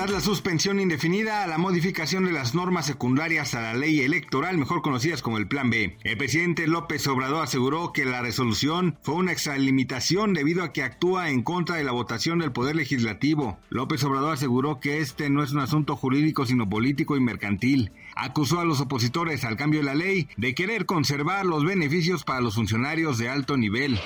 [0.00, 4.56] Tras la suspensión indefinida a la modificación de las normas secundarias a la ley electoral,
[4.56, 9.16] mejor conocidas como el Plan B, el presidente López Obrador aseguró que la resolución fue
[9.16, 13.58] una extralimitación debido a que actúa en contra de la votación del Poder Legislativo.
[13.68, 17.92] López Obrador aseguró que este no es un asunto jurídico sino político y mercantil.
[18.16, 22.40] Acusó a los opositores al cambio de la ley de querer conservar los beneficios para
[22.40, 24.00] los funcionarios de alto nivel.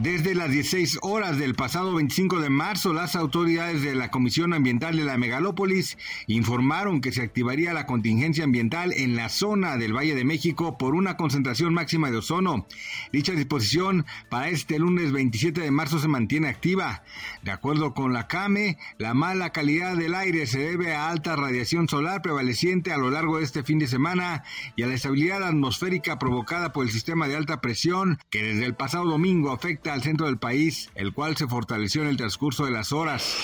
[0.00, 4.96] Desde las 16 horas del pasado 25 de marzo, las autoridades de la Comisión Ambiental
[4.96, 10.14] de la Megalópolis informaron que se activaría la contingencia ambiental en la zona del Valle
[10.14, 12.68] de México por una concentración máxima de ozono.
[13.12, 17.02] Dicha disposición para este lunes 27 de marzo se mantiene activa.
[17.42, 21.88] De acuerdo con la CAME, la mala calidad del aire se debe a alta radiación
[21.88, 24.44] solar prevaleciente a lo largo de este fin de semana
[24.76, 28.76] y a la estabilidad atmosférica provocada por el sistema de alta presión que desde el
[28.76, 32.70] pasado domingo afecta al centro del país, el cual se fortaleció en el transcurso de
[32.70, 33.36] las horas.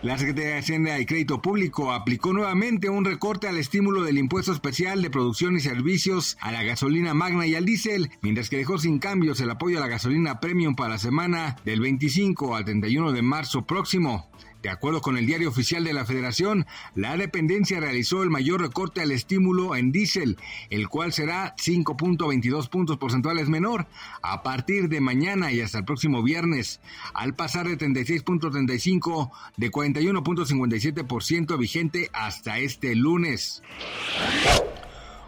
[0.00, 4.52] La Secretaría de Hacienda y Crédito Público aplicó nuevamente un recorte al estímulo del impuesto
[4.52, 8.78] especial de producción y servicios a la gasolina magna y al diésel, mientras que dejó
[8.78, 13.10] sin cambios el apoyo a la gasolina premium para la semana del 25 al 31
[13.10, 14.30] de marzo próximo.
[14.62, 19.00] De acuerdo con el diario oficial de la Federación, la dependencia realizó el mayor recorte
[19.00, 20.36] al estímulo en diésel,
[20.70, 23.86] el cual será 5.22 puntos porcentuales menor
[24.20, 26.80] a partir de mañana y hasta el próximo viernes,
[27.14, 33.62] al pasar de 36.35 de 41.57% vigente hasta este lunes.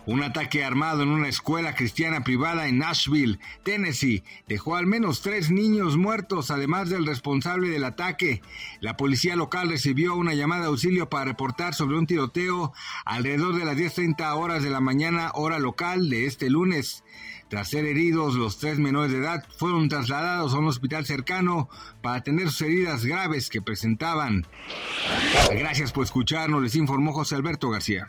[0.07, 5.51] Un ataque armado en una escuela cristiana privada en Nashville, Tennessee, dejó al menos tres
[5.51, 8.41] niños muertos, además del responsable del ataque.
[8.81, 12.73] La policía local recibió una llamada de auxilio para reportar sobre un tiroteo
[13.05, 17.05] alrededor de las 10.30 horas de la mañana, hora local de este lunes.
[17.49, 21.69] Tras ser heridos, los tres menores de edad fueron trasladados a un hospital cercano
[22.01, 24.47] para atender sus heridas graves que presentaban.
[25.51, 28.09] Gracias por escucharnos, les informó José Alberto García.